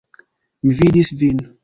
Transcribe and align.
Mi 0.67 0.73
vidis 0.79 1.13
vin. 1.21 1.47